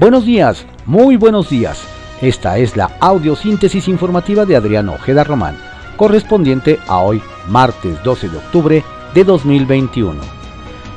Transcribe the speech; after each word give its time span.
Buenos 0.00 0.26
días, 0.26 0.66
muy 0.86 1.16
buenos 1.16 1.48
días. 1.48 1.86
Esta 2.20 2.58
es 2.58 2.76
la 2.76 2.90
audiosíntesis 3.00 3.86
informativa 3.86 4.44
de 4.44 4.56
Adriano 4.56 4.94
Ojeda 4.94 5.22
Román, 5.22 5.56
correspondiente 5.96 6.80
a 6.88 6.98
hoy, 6.98 7.22
martes 7.48 8.02
12 8.02 8.28
de 8.28 8.36
octubre 8.36 8.84
de 9.14 9.24
2021. 9.24 10.20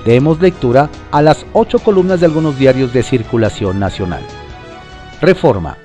Demos 0.04 0.42
lectura 0.42 0.90
a 1.12 1.22
las 1.22 1.46
ocho 1.54 1.78
columnas 1.78 2.22
de 2.22 2.26
algunos 2.26 2.58
diarios 2.58 2.92
de 2.92 3.04
circulación 3.04 3.80
nacional. 3.80 4.24
Reforma. 5.22 5.78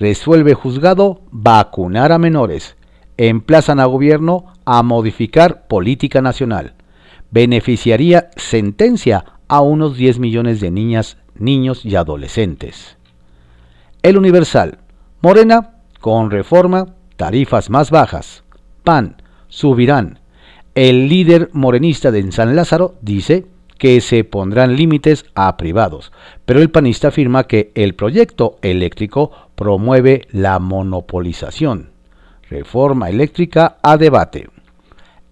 Resuelve 0.00 0.54
juzgado 0.54 1.20
vacunar 1.30 2.10
a 2.10 2.18
menores. 2.18 2.76
Emplazan 3.18 3.80
a 3.80 3.84
gobierno 3.84 4.46
a 4.64 4.82
modificar 4.82 5.66
política 5.68 6.22
nacional. 6.22 6.74
Beneficiaría 7.30 8.30
sentencia 8.36 9.24
a 9.46 9.60
unos 9.60 9.96
10 9.98 10.18
millones 10.20 10.60
de 10.60 10.70
niñas 10.70 11.18
niños 11.38 11.84
y 11.84 11.96
adolescentes. 11.96 12.96
El 14.02 14.16
Universal. 14.18 14.78
Morena, 15.20 15.80
con 16.00 16.30
reforma, 16.30 16.94
tarifas 17.16 17.70
más 17.70 17.90
bajas. 17.90 18.44
PAN, 18.84 19.22
subirán. 19.48 20.20
El 20.74 21.08
líder 21.08 21.50
morenista 21.52 22.10
de 22.10 22.30
San 22.32 22.54
Lázaro 22.54 22.94
dice 23.00 23.46
que 23.78 24.00
se 24.00 24.24
pondrán 24.24 24.76
límites 24.76 25.26
a 25.34 25.56
privados, 25.56 26.12
pero 26.44 26.60
el 26.60 26.70
panista 26.70 27.08
afirma 27.08 27.44
que 27.44 27.72
el 27.74 27.94
proyecto 27.94 28.58
eléctrico 28.62 29.30
promueve 29.54 30.26
la 30.30 30.58
monopolización. 30.58 31.90
Reforma 32.48 33.10
eléctrica 33.10 33.78
a 33.82 33.96
debate. 33.96 34.48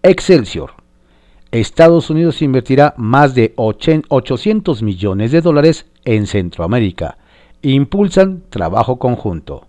Excelsior. 0.03 0.74
Estados 1.55 2.11
Unidos 2.11 2.43
invertirá 2.43 2.95
más 2.97 3.37
de 3.37 3.55
800 3.57 4.83
millones 4.83 5.31
de 5.31 5.41
dólares 5.41 5.87
en 6.05 6.27
Centroamérica. 6.27 7.17
Impulsan 7.63 8.43
trabajo 8.51 8.99
conjunto. 8.99 9.69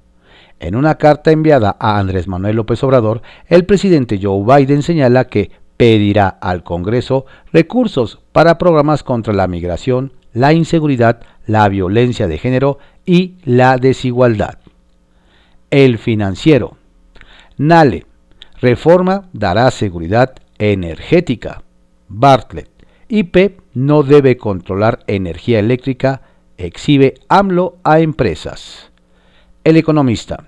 En 0.59 0.75
una 0.75 0.95
carta 0.95 1.29
enviada 1.29 1.77
a 1.79 1.99
Andrés 1.99 2.27
Manuel 2.27 2.55
López 2.55 2.83
Obrador, 2.83 3.21
el 3.49 3.65
presidente 3.65 4.19
Joe 4.19 4.43
Biden 4.43 4.81
señala 4.81 5.25
que 5.25 5.51
pedirá 5.77 6.27
al 6.27 6.63
Congreso 6.63 7.27
recursos 7.53 8.19
para 8.31 8.57
programas 8.57 9.03
contra 9.03 9.33
la 9.33 9.47
migración, 9.47 10.11
la 10.33 10.53
inseguridad, 10.53 11.21
la 11.45 11.69
violencia 11.69 12.27
de 12.27 12.39
género 12.39 12.79
y 13.05 13.35
la 13.43 13.77
desigualdad. 13.77 14.57
El 15.69 15.99
financiero. 15.99 16.77
Nale. 17.57 18.07
Reforma 18.59 19.29
dará 19.33 19.69
seguridad 19.69 20.33
energética. 20.57 21.61
Bartlett. 22.07 22.69
IP 23.07 23.59
no 23.73 24.03
debe 24.03 24.37
controlar 24.37 25.03
energía 25.07 25.59
eléctrica, 25.59 26.21
exhibe 26.57 27.15
AMLO 27.27 27.77
a 27.83 27.99
empresas. 27.99 28.91
El 29.63 29.77
economista. 29.77 30.47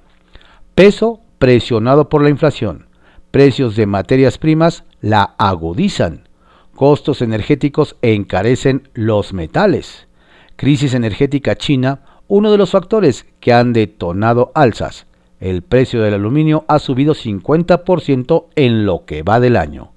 Peso 0.76 1.22
presionado 1.38 2.10
por 2.10 2.24
la 2.24 2.30
inflación. 2.30 2.88
Precios 3.32 3.76
de 3.76 3.86
materias 3.86 4.38
primas 4.38 4.84
la 5.02 5.36
agudizan. 5.38 6.28
Costos 6.76 7.22
energéticos 7.22 7.96
encarecen 8.02 8.90
los 8.94 9.34
metales. 9.34 10.08
Crisis 10.56 10.94
energética 10.94 11.56
china, 11.56 12.02
uno 12.28 12.52
de 12.52 12.58
los 12.58 12.72
factores 12.72 13.26
que 13.40 13.54
han 13.54 13.74
detonado 13.74 14.52
alzas. 14.56 15.08
El 15.40 15.62
precio 15.62 16.02
del 16.02 16.16
aluminio 16.16 16.66
ha 16.68 16.80
subido 16.80 17.14
50% 17.14 18.46
en 18.56 18.86
lo 18.86 19.06
que 19.06 19.24
va 19.24 19.40
del 19.40 19.56
año. 19.56 19.92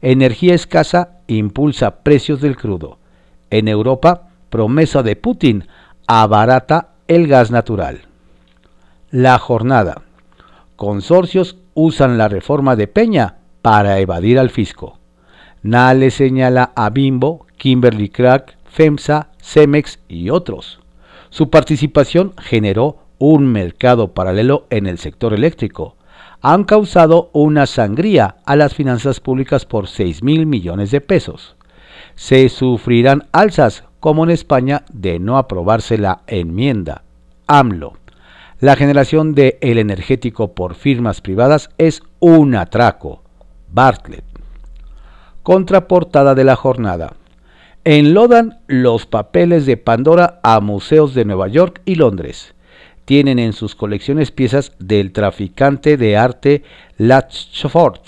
Energía 0.00 0.54
escasa 0.54 1.18
impulsa 1.26 2.02
precios 2.02 2.40
del 2.40 2.56
crudo. 2.56 2.98
En 3.50 3.68
Europa, 3.68 4.28
promesa 4.50 5.02
de 5.02 5.16
Putin 5.16 5.66
abarata 6.06 6.90
el 7.08 7.26
gas 7.26 7.50
natural. 7.50 8.02
La 9.10 9.38
jornada. 9.38 10.02
Consorcios 10.76 11.56
usan 11.74 12.18
la 12.18 12.28
reforma 12.28 12.76
de 12.76 12.88
Peña 12.88 13.36
para 13.62 13.98
evadir 14.00 14.38
al 14.38 14.50
fisco. 14.50 14.98
Nale 15.62 16.10
señala 16.10 16.72
a 16.74 16.90
Bimbo, 16.90 17.46
Kimberly 17.56 18.08
Crack, 18.10 18.56
FEMSA, 18.66 19.28
Cemex 19.40 19.98
y 20.08 20.30
otros. 20.30 20.80
Su 21.30 21.48
participación 21.48 22.34
generó 22.38 22.98
un 23.18 23.46
mercado 23.46 24.12
paralelo 24.12 24.66
en 24.70 24.86
el 24.86 24.98
sector 24.98 25.32
eléctrico, 25.32 25.96
han 26.44 26.64
causado 26.64 27.30
una 27.32 27.64
sangría 27.64 28.36
a 28.44 28.54
las 28.54 28.74
finanzas 28.74 29.18
públicas 29.18 29.64
por 29.64 29.88
6 29.88 30.22
mil 30.22 30.44
millones 30.44 30.90
de 30.90 31.00
pesos. 31.00 31.56
Se 32.16 32.50
sufrirán 32.50 33.28
alzas, 33.32 33.84
como 33.98 34.24
en 34.24 34.30
España, 34.30 34.84
de 34.92 35.18
no 35.18 35.38
aprobarse 35.38 35.96
la 35.96 36.20
enmienda. 36.26 37.02
AMLO. 37.46 37.94
La 38.60 38.76
generación 38.76 39.34
de 39.34 39.56
el 39.62 39.78
energético 39.78 40.52
por 40.52 40.74
firmas 40.74 41.22
privadas 41.22 41.70
es 41.78 42.02
un 42.20 42.54
atraco. 42.56 43.22
Bartlett. 43.72 44.24
Contraportada 45.42 46.34
de 46.34 46.44
la 46.44 46.56
jornada. 46.56 47.14
Enlodan 47.84 48.58
los 48.66 49.06
papeles 49.06 49.64
de 49.64 49.78
Pandora 49.78 50.40
a 50.42 50.60
museos 50.60 51.14
de 51.14 51.24
Nueva 51.24 51.48
York 51.48 51.80
y 51.86 51.94
Londres 51.94 52.54
tienen 53.04 53.38
en 53.38 53.52
sus 53.52 53.74
colecciones 53.74 54.30
piezas 54.30 54.72
del 54.78 55.12
traficante 55.12 55.96
de 55.96 56.16
arte 56.16 56.62
Latchford. 56.96 58.00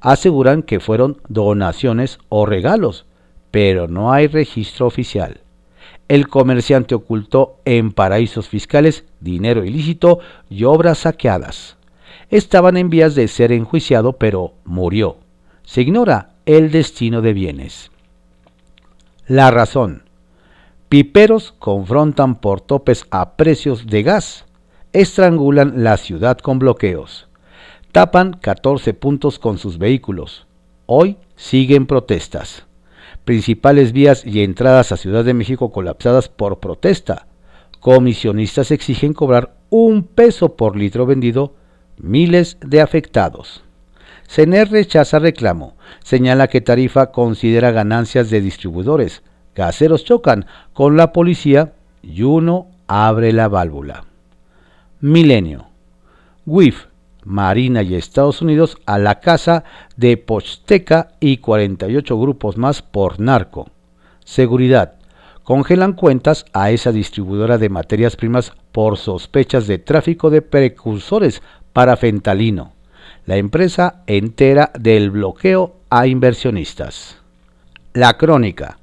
Aseguran 0.00 0.62
que 0.62 0.80
fueron 0.80 1.20
donaciones 1.28 2.18
o 2.28 2.46
regalos, 2.46 3.06
pero 3.50 3.88
no 3.88 4.12
hay 4.12 4.26
registro 4.26 4.86
oficial. 4.86 5.40
El 6.08 6.28
comerciante 6.28 6.94
ocultó 6.94 7.56
en 7.64 7.90
paraísos 7.90 8.48
fiscales 8.48 9.04
dinero 9.20 9.64
ilícito 9.64 10.20
y 10.48 10.64
obras 10.64 10.98
saqueadas. 10.98 11.76
Estaban 12.30 12.76
en 12.76 12.90
vías 12.90 13.14
de 13.14 13.26
ser 13.28 13.50
enjuiciado, 13.50 14.12
pero 14.12 14.54
murió. 14.64 15.16
Se 15.64 15.82
ignora 15.82 16.34
el 16.44 16.70
destino 16.70 17.22
de 17.22 17.32
bienes. 17.32 17.90
La 19.26 19.50
razón. 19.50 20.05
Piperos 20.88 21.52
confrontan 21.58 22.36
por 22.36 22.60
topes 22.60 23.06
a 23.10 23.36
precios 23.36 23.88
de 23.88 24.04
gas. 24.04 24.44
Estrangulan 24.92 25.82
la 25.82 25.96
ciudad 25.96 26.38
con 26.38 26.60
bloqueos. 26.60 27.26
Tapan 27.90 28.34
14 28.34 28.94
puntos 28.94 29.40
con 29.40 29.58
sus 29.58 29.78
vehículos. 29.78 30.46
Hoy 30.86 31.16
siguen 31.34 31.86
protestas. 31.86 32.66
Principales 33.24 33.90
vías 33.90 34.24
y 34.24 34.44
entradas 34.44 34.92
a 34.92 34.96
Ciudad 34.96 35.24
de 35.24 35.34
México 35.34 35.72
colapsadas 35.72 36.28
por 36.28 36.60
protesta. 36.60 37.26
Comisionistas 37.80 38.70
exigen 38.70 39.12
cobrar 39.12 39.56
un 39.70 40.04
peso 40.04 40.54
por 40.54 40.76
litro 40.76 41.04
vendido. 41.04 41.54
Miles 41.98 42.58
de 42.64 42.80
afectados. 42.80 43.64
CENER 44.28 44.70
rechaza 44.70 45.18
reclamo. 45.18 45.76
Señala 46.04 46.46
que 46.46 46.60
Tarifa 46.60 47.10
considera 47.10 47.72
ganancias 47.72 48.30
de 48.30 48.40
distribuidores 48.40 49.24
Caseros 49.56 50.04
chocan 50.04 50.44
con 50.74 50.98
la 50.98 51.14
policía 51.14 51.72
y 52.02 52.24
uno 52.24 52.66
abre 52.88 53.32
la 53.32 53.48
válvula. 53.48 54.04
Milenio. 55.00 55.68
WIF, 56.44 56.88
Marina 57.24 57.80
y 57.82 57.94
Estados 57.94 58.42
Unidos 58.42 58.76
a 58.84 58.98
la 58.98 59.20
casa 59.20 59.64
de 59.96 60.18
Posteca 60.18 61.12
y 61.20 61.38
48 61.38 62.20
grupos 62.20 62.58
más 62.58 62.82
por 62.82 63.18
narco. 63.18 63.70
Seguridad. 64.26 64.96
Congelan 65.42 65.94
cuentas 65.94 66.44
a 66.52 66.70
esa 66.70 66.92
distribuidora 66.92 67.56
de 67.56 67.70
materias 67.70 68.14
primas 68.14 68.52
por 68.72 68.98
sospechas 68.98 69.66
de 69.66 69.78
tráfico 69.78 70.28
de 70.28 70.42
precursores 70.42 71.40
para 71.72 71.96
fentalino. 71.96 72.74
La 73.24 73.38
empresa 73.38 74.02
entera 74.06 74.70
del 74.78 75.10
bloqueo 75.10 75.76
a 75.88 76.06
inversionistas. 76.06 77.16
La 77.94 78.18
crónica. 78.18 78.76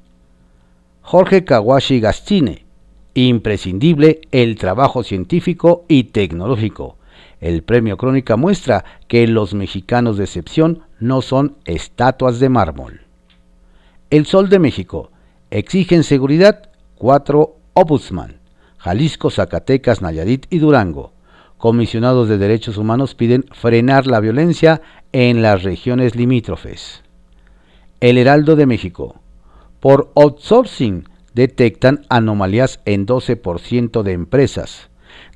Jorge 1.05 1.43
Kawashi 1.43 1.99
Gastine. 1.99 2.65
Imprescindible 3.13 4.21
el 4.31 4.55
trabajo 4.55 5.03
científico 5.03 5.83
y 5.89 6.05
tecnológico. 6.05 6.97
El 7.41 7.61
premio 7.61 7.97
Crónica 7.97 8.37
muestra 8.37 8.85
que 9.09 9.27
los 9.27 9.53
mexicanos 9.53 10.15
de 10.15 10.23
excepción 10.23 10.83
no 10.99 11.21
son 11.21 11.57
estatuas 11.65 12.39
de 12.39 12.47
mármol. 12.47 13.01
El 14.11 14.25
Sol 14.25 14.47
de 14.47 14.59
México. 14.59 15.11
Exigen 15.51 16.03
seguridad 16.03 16.69
cuatro 16.95 17.57
Obusman. 17.73 18.39
Jalisco, 18.77 19.29
Zacatecas, 19.29 20.01
Nayarit 20.01 20.45
y 20.49 20.59
Durango. 20.59 21.11
Comisionados 21.57 22.29
de 22.29 22.37
Derechos 22.37 22.77
Humanos 22.77 23.13
piden 23.13 23.43
frenar 23.51 24.07
la 24.07 24.21
violencia 24.21 24.81
en 25.11 25.41
las 25.41 25.63
regiones 25.63 26.15
limítrofes. 26.15 27.03
El 27.99 28.17
Heraldo 28.17 28.55
de 28.55 28.65
México. 28.65 29.22
Por 29.83 30.13
outsourcing 30.15 31.09
detectan 31.33 32.05
anomalías 32.07 32.79
en 32.85 33.05
12% 33.05 34.01
de 34.01 34.13
empresas. 34.13 34.89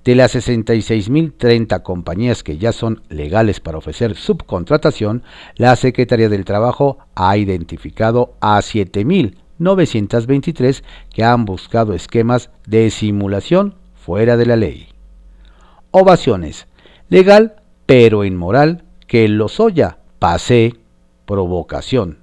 De 0.05 0.15
las 0.15 0.35
66.030 0.35 1.83
compañías 1.83 2.43
que 2.43 2.57
ya 2.57 2.71
son 2.71 3.03
legales 3.09 3.59
para 3.59 3.79
ofrecer 3.79 4.15
subcontratación, 4.15 5.23
la 5.57 5.75
Secretaría 5.75 6.29
del 6.29 6.45
Trabajo 6.45 6.97
ha 7.13 7.35
identificado 7.35 8.35
a 8.39 8.59
7.000 8.59 9.35
923 9.59 10.81
que 11.13 11.25
han 11.25 11.43
buscado 11.43 11.93
esquemas 11.93 12.49
de 12.65 12.89
simulación 12.89 13.75
fuera 13.95 14.37
de 14.37 14.45
la 14.45 14.55
ley. 14.55 14.87
Ovaciones. 15.91 16.67
Legal 17.09 17.57
pero 17.85 18.23
inmoral 18.23 18.85
que 19.07 19.27
Lozoya 19.27 19.97
pase 20.19 20.73
provocación. 21.25 22.19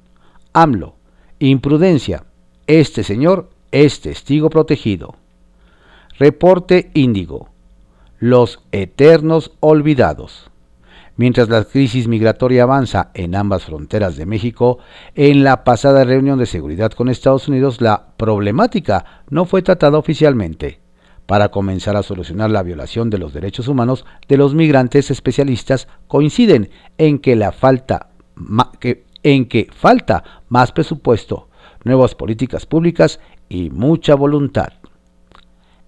AMLO. 0.55 1.04
Imprudencia. 1.41 2.25
Este 2.69 3.03
señor 3.03 3.51
es 3.73 4.01
testigo 4.01 4.51
protegido. 4.51 5.17
Reporte 6.17 6.93
Índigo. 6.95 7.49
Los 8.21 8.61
eternos 8.71 9.51
olvidados. 9.59 10.51
Mientras 11.17 11.49
la 11.49 11.65
crisis 11.65 12.07
migratoria 12.07 12.63
avanza 12.63 13.11
en 13.15 13.35
ambas 13.35 13.65
fronteras 13.65 14.17
de 14.17 14.27
México, 14.27 14.79
en 15.17 15.43
la 15.43 15.65
pasada 15.65 16.05
reunión 16.05 16.39
de 16.39 16.47
seguridad 16.47 16.93
con 16.93 17.09
Estados 17.09 17.49
Unidos 17.49 17.81
la 17.81 18.07
problemática 18.17 19.23
no 19.29 19.45
fue 19.45 19.63
tratada 19.63 19.99
oficialmente. 19.99 20.79
Para 21.27 21.49
comenzar 21.49 21.97
a 21.97 22.05
solucionar 22.05 22.51
la 22.51 22.63
violación 22.63 23.11
de 23.11 23.19
los 23.19 23.33
derechos 23.33 23.67
humanos 23.67 24.05
de 24.29 24.37
los 24.37 24.55
migrantes 24.55 25.11
especialistas 25.11 25.89
coinciden 26.07 26.71
en 26.97 27.19
que, 27.19 27.35
la 27.35 27.51
falta, 27.51 28.11
en 29.25 29.47
que 29.47 29.69
falta 29.75 30.23
más 30.49 30.71
presupuesto, 30.71 31.49
nuevas 31.83 32.15
políticas 32.15 32.67
públicas 32.67 33.19
y 33.49 33.71
mucha 33.71 34.15
voluntad. 34.15 34.69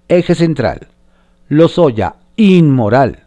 Eje 0.08 0.34
central. 0.34 0.88
Lozoya, 1.48 2.16
inmoral. 2.36 3.24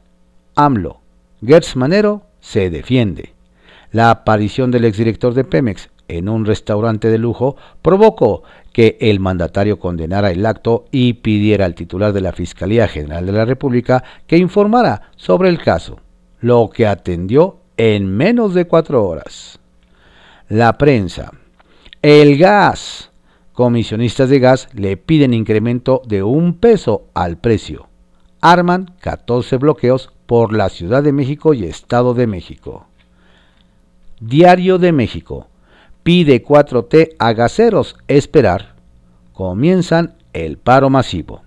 AMLO, 0.56 1.00
Gertz 1.42 1.78
Manero 1.78 2.24
se 2.42 2.70
defiende. 2.70 3.34
La 3.92 4.12
aparición 4.12 4.72
del 4.72 4.86
exdirector 4.86 5.34
de 5.34 5.46
Pemex 5.46 5.90
en 6.08 6.28
un 6.28 6.46
restaurante 6.46 7.10
de 7.10 7.18
lujo 7.18 7.56
provocó 7.82 8.44
que 8.74 8.98
el 9.00 9.20
mandatario 9.20 9.80
condenara 9.80 10.32
el 10.32 10.46
acto 10.46 10.86
y 10.92 11.14
pidiera 11.14 11.66
al 11.66 11.76
titular 11.76 12.14
de 12.14 12.22
la 12.22 12.34
Fiscalía 12.34 12.88
General 12.88 13.26
de 13.26 13.32
la 13.32 13.46
República 13.46 14.04
que 14.28 14.38
informara 14.38 15.12
sobre 15.16 15.50
el 15.50 15.60
caso, 15.60 16.00
lo 16.42 16.70
que 16.70 16.88
atendió 16.88 17.58
en 17.78 18.16
menos 18.16 18.54
de 18.54 18.66
cuatro 18.66 19.06
horas. 19.06 19.59
La 20.50 20.80
prensa. 20.80 21.32
El 22.02 22.40
gas. 22.40 23.12
Comisionistas 23.54 24.30
de 24.32 24.40
gas 24.40 24.68
le 24.74 24.98
piden 24.98 25.36
incremento 25.36 26.02
de 26.08 26.24
un 26.24 26.56
peso 26.56 27.06
al 27.14 27.38
precio. 27.38 27.88
Arman 28.42 28.96
14 29.00 29.58
bloqueos 29.58 30.12
por 30.26 30.52
la 30.52 30.70
Ciudad 30.70 31.04
de 31.04 31.12
México 31.12 31.54
y 31.54 31.66
Estado 31.66 32.16
de 32.16 32.26
México. 32.26 32.88
Diario 34.20 34.80
de 34.80 34.92
México. 34.92 35.46
Pide 36.02 36.44
4T 36.44 37.16
a 37.20 37.34
gaseros 37.34 37.96
esperar. 38.08 38.74
Comienzan 39.34 40.16
el 40.34 40.58
paro 40.58 40.90
masivo. 40.90 41.44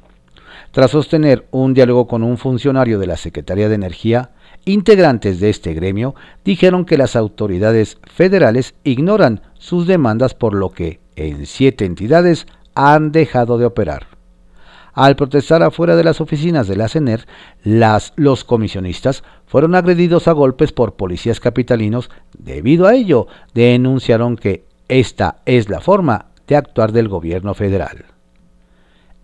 Tras 0.70 0.93
sostener 0.93 1.48
un 1.50 1.75
diálogo 1.75 2.06
con 2.06 2.22
un 2.22 2.38
funcionario 2.38 3.00
de 3.00 3.08
la 3.08 3.16
Secretaría 3.16 3.69
de 3.69 3.75
Energía, 3.75 4.31
integrantes 4.64 5.40
de 5.40 5.50
este 5.50 5.74
gremio 5.74 6.14
dijeron 6.44 6.84
que 6.84 6.96
las 6.96 7.16
autoridades 7.16 7.98
federales 8.04 8.74
ignoran 8.84 9.42
sus 9.54 9.86
demandas 9.86 10.34
por 10.34 10.54
lo 10.54 10.70
que 10.70 11.00
en 11.16 11.46
siete 11.46 11.84
entidades 11.84 12.46
han 12.74 13.12
dejado 13.12 13.58
de 13.58 13.66
operar. 13.66 14.06
Al 14.94 15.16
protestar 15.16 15.62
afuera 15.62 15.96
de 15.96 16.04
las 16.04 16.20
oficinas 16.20 16.68
de 16.68 16.76
la 16.76 16.88
CENER, 16.88 17.26
las, 17.64 18.12
los 18.16 18.44
comisionistas 18.44 19.24
fueron 19.46 19.74
agredidos 19.74 20.28
a 20.28 20.32
golpes 20.32 20.72
por 20.72 20.96
policías 20.96 21.40
capitalinos. 21.40 22.10
Debido 22.38 22.86
a 22.86 22.94
ello, 22.94 23.26
denunciaron 23.54 24.36
que 24.36 24.66
esta 24.88 25.40
es 25.46 25.70
la 25.70 25.80
forma 25.80 26.26
de 26.46 26.56
actuar 26.56 26.92
del 26.92 27.08
gobierno 27.08 27.54
federal. 27.54 28.04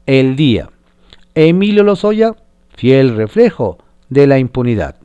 El 0.07 0.37
día. 0.37 0.71
Emilio 1.35 1.85
Lozoya, 1.85 2.35
fiel 2.71 3.15
reflejo 3.15 3.77
de 4.09 4.27
la 4.27 4.39
impunidad. 4.39 4.97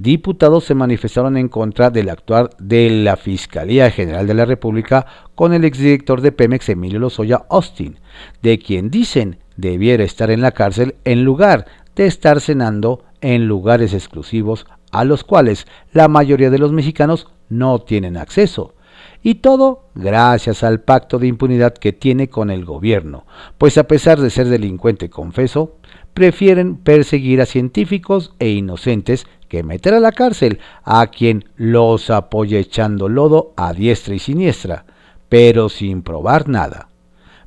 Diputados 0.00 0.62
se 0.62 0.76
manifestaron 0.76 1.36
en 1.36 1.48
contra 1.48 1.90
del 1.90 2.08
actuar 2.08 2.50
de 2.60 2.88
la 2.88 3.16
Fiscalía 3.16 3.90
General 3.90 4.28
de 4.28 4.34
la 4.34 4.44
República 4.44 5.06
con 5.34 5.52
el 5.52 5.64
exdirector 5.64 6.20
de 6.20 6.30
Pemex, 6.30 6.68
Emilio 6.68 7.00
Lozoya 7.00 7.42
Austin, 7.50 7.98
de 8.40 8.60
quien 8.60 8.90
dicen 8.90 9.40
debiera 9.56 10.04
estar 10.04 10.30
en 10.30 10.40
la 10.40 10.52
cárcel 10.52 10.94
en 11.04 11.24
lugar 11.24 11.66
de 11.96 12.06
estar 12.06 12.40
cenando 12.40 13.02
en 13.20 13.48
lugares 13.48 13.92
exclusivos 13.92 14.66
a 14.92 15.02
los 15.04 15.24
cuales 15.24 15.66
la 15.92 16.06
mayoría 16.06 16.50
de 16.50 16.58
los 16.58 16.70
mexicanos 16.70 17.26
no 17.48 17.80
tienen 17.80 18.16
acceso. 18.16 18.76
Y 19.24 19.36
todo 19.36 19.88
gracias 19.96 20.62
al 20.62 20.80
pacto 20.80 21.18
de 21.18 21.26
impunidad 21.26 21.74
que 21.74 21.92
tiene 21.92 22.28
con 22.28 22.50
el 22.50 22.64
gobierno, 22.64 23.26
pues 23.58 23.76
a 23.78 23.88
pesar 23.88 24.20
de 24.20 24.30
ser 24.30 24.48
delincuente 24.48 25.10
confeso, 25.10 25.74
prefieren 26.18 26.74
perseguir 26.74 27.40
a 27.40 27.46
científicos 27.46 28.32
e 28.40 28.48
inocentes 28.48 29.24
que 29.46 29.62
meter 29.62 29.94
a 29.94 30.00
la 30.00 30.10
cárcel 30.10 30.58
a 30.82 31.06
quien 31.06 31.44
los 31.54 32.10
apoya 32.10 32.58
echando 32.58 33.08
lodo 33.08 33.52
a 33.56 33.72
diestra 33.72 34.16
y 34.16 34.18
siniestra, 34.18 34.84
pero 35.28 35.68
sin 35.68 36.02
probar 36.02 36.48
nada. 36.48 36.88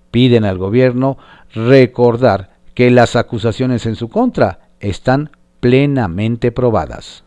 Piden 0.10 0.46
al 0.46 0.58
gobierno 0.58 1.18
recordar 1.54 2.52
que 2.74 2.92
las 2.92 3.18
acusaciones 3.18 3.86
en 3.86 3.98
su 3.98 4.08
contra 4.08 4.70
están 4.80 5.32
plenamente 5.60 6.54
probadas. 6.54 7.26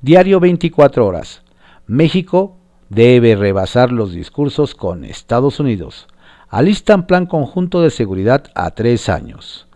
Diario 0.00 0.40
24 0.40 1.06
horas. 1.06 1.42
México 1.86 2.56
debe 2.88 3.36
rebasar 3.36 3.92
los 3.92 4.14
discursos 4.14 4.74
con 4.74 5.04
Estados 5.04 5.60
Unidos. 5.60 6.08
Alistan 6.48 7.06
plan 7.06 7.26
conjunto 7.26 7.82
de 7.82 7.90
seguridad 7.90 8.44
a 8.54 8.70
tres 8.70 9.10
años. 9.10 9.67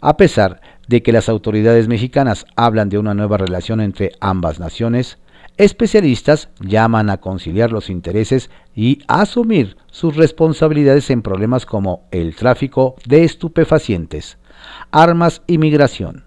A 0.00 0.16
pesar 0.16 0.60
de 0.86 1.02
que 1.02 1.12
las 1.12 1.28
autoridades 1.28 1.88
mexicanas 1.88 2.46
hablan 2.56 2.88
de 2.88 2.98
una 2.98 3.14
nueva 3.14 3.36
relación 3.36 3.80
entre 3.80 4.12
ambas 4.20 4.60
naciones, 4.60 5.18
especialistas 5.56 6.50
llaman 6.60 7.10
a 7.10 7.18
conciliar 7.18 7.72
los 7.72 7.90
intereses 7.90 8.48
y 8.74 9.02
asumir 9.08 9.76
sus 9.90 10.16
responsabilidades 10.16 11.10
en 11.10 11.22
problemas 11.22 11.66
como 11.66 12.06
el 12.12 12.36
tráfico 12.36 12.94
de 13.06 13.24
estupefacientes, 13.24 14.38
armas 14.92 15.42
y 15.46 15.58
migración. 15.58 16.26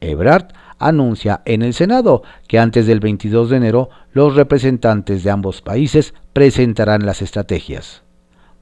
Ebrard 0.00 0.48
anuncia 0.78 1.42
en 1.44 1.62
el 1.62 1.74
Senado 1.74 2.22
que 2.48 2.58
antes 2.58 2.86
del 2.86 3.00
22 3.00 3.50
de 3.50 3.56
enero 3.56 3.90
los 4.12 4.34
representantes 4.34 5.22
de 5.22 5.30
ambos 5.30 5.62
países 5.62 6.14
presentarán 6.32 7.06
las 7.06 7.22
estrategias. 7.22 8.02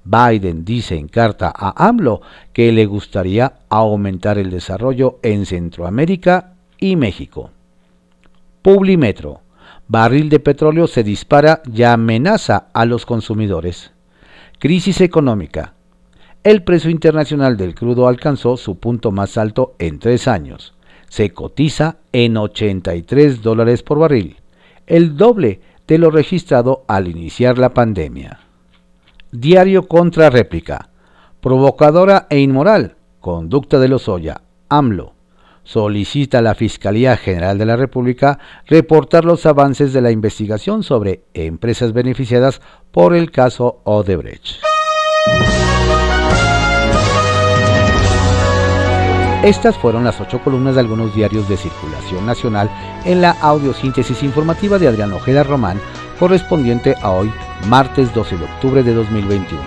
Biden 0.07 0.65
dice 0.65 0.97
en 0.97 1.09
carta 1.09 1.53
a 1.55 1.89
AMLO 1.89 2.23
que 2.53 2.71
le 2.71 2.87
gustaría 2.87 3.55
aumentar 3.69 4.39
el 4.39 4.51
desarrollo 4.51 5.19
en 5.23 5.47
Centroamérica 5.47 6.55
y 6.79 6.95
México. 6.95 7.51
Publimetro 8.63 9.41
barril 9.89 10.29
de 10.29 10.41
petróleo 10.41 10.87
se 10.87 11.03
dispara 11.03 11.61
y 11.73 11.83
amenaza 11.83 12.69
a 12.73 12.85
los 12.85 13.05
consumidores. 13.05 13.93
Crisis 14.59 15.01
económica. 15.01 15.75
El 16.45 16.63
precio 16.63 16.91
internacional 16.91 17.57
del 17.57 17.75
crudo 17.75 18.07
alcanzó 18.07 18.57
su 18.57 18.79
punto 18.79 19.11
más 19.11 19.37
alto 19.37 19.75
en 19.81 19.99
tres 19.99 20.29
años. 20.29 20.75
Se 21.09 21.31
cotiza 21.31 21.99
en 22.13 22.37
83 22.37 23.43
dólares 23.43 23.83
por 23.83 23.99
barril, 23.99 24.37
el 24.87 25.17
doble 25.17 25.61
de 25.87 25.99
lo 25.99 26.11
registrado 26.11 26.85
al 26.87 27.09
iniciar 27.09 27.59
la 27.59 27.75
pandemia. 27.75 28.46
Diario 29.39 29.87
contra 29.87 30.31
réplica. 30.31 30.89
Provocadora 31.43 32.27
e 32.31 32.39
inmoral. 32.41 32.97
Conducta 33.21 33.79
de 33.79 33.87
Lozoya. 33.89 34.41
AMLO 34.71 35.13
solicita 35.63 36.39
a 36.39 36.43
la 36.43 36.55
Fiscalía 36.55 37.19
General 37.19 37.59
de 37.59 37.67
la 37.67 37.77
República 37.77 38.39
reportar 38.67 39.27
los 39.27 39.45
avances 39.45 39.93
de 39.93 40.01
la 40.01 40.11
investigación 40.11 40.83
sobre 40.83 41.25
empresas 41.35 41.93
beneficiadas 41.93 42.63
por 42.93 43.15
el 43.15 43.31
caso 43.31 43.81
Odebrecht. 43.85 44.63
Estas 49.43 49.77
fueron 49.77 50.05
las 50.05 50.19
ocho 50.21 50.41
columnas 50.43 50.77
de 50.77 50.81
algunos 50.81 51.15
diarios 51.15 51.47
de 51.47 51.59
circulación 51.59 52.25
nacional 52.25 52.71
en 53.05 53.21
la 53.21 53.33
audiosíntesis 53.33 54.23
informativa 54.23 54.79
de 54.79 54.89
Adrián 54.89 55.13
Ojeda 55.13 55.43
Román, 55.43 55.79
correspondiente 56.19 56.95
a 57.03 57.11
hoy, 57.11 57.31
martes 57.69 58.13
12 58.15 58.37
de 58.37 58.45
octubre 58.45 58.83
de 58.83 58.95
2021. 58.95 59.63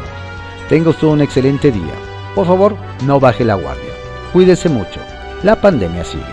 Tenga 0.69 0.91
usted 0.91 1.07
un 1.07 1.21
excelente 1.21 1.71
día. 1.71 1.93
Por 2.35 2.47
favor, 2.47 2.75
no 3.05 3.19
baje 3.19 3.43
la 3.43 3.55
guardia. 3.55 3.93
Cuídese 4.31 4.69
mucho 4.69 4.99
la 5.43 5.55
pandemia 5.55 6.03
sigue. 6.03 6.23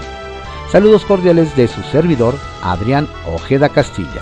Saludos 0.71 1.05
cordiales 1.05 1.55
de 1.57 1.69
su 1.69 1.83
servidor, 1.83 2.35
Adrián 2.63 3.09
Ojeda 3.27 3.69
Castilla. 3.69 4.21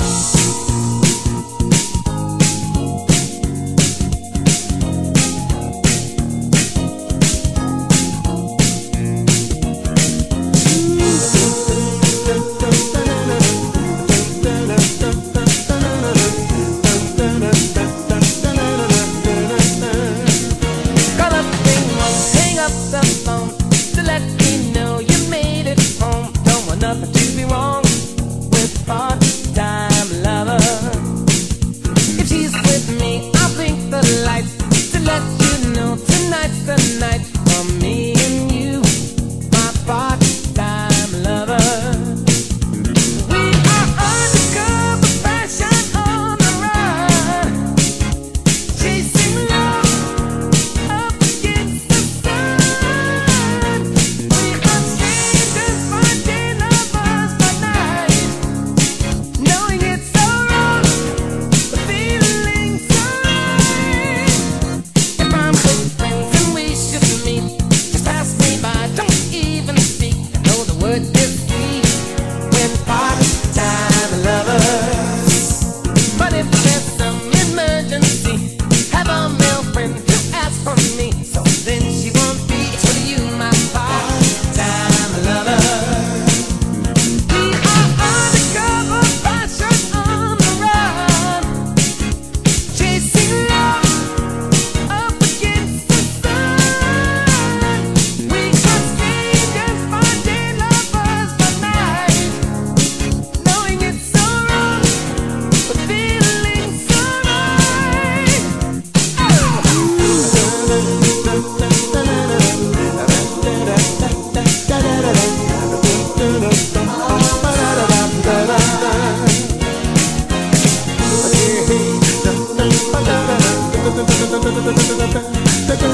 da 123.97 124.03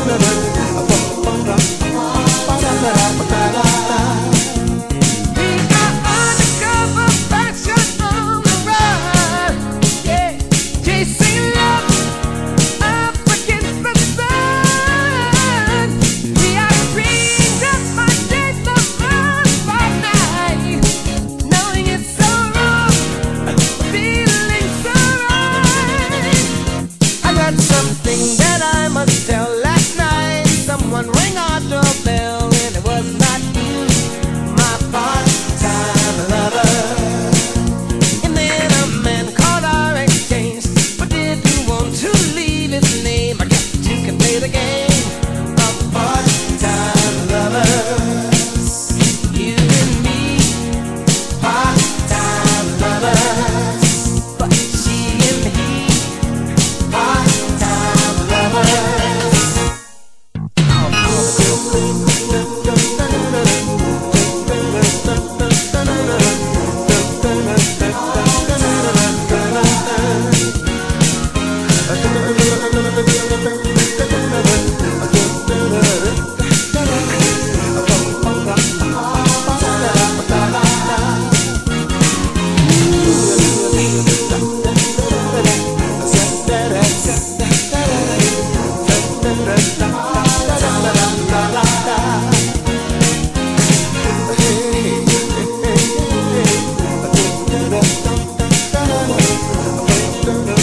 da 0.09 0.20
circle 100.31 100.60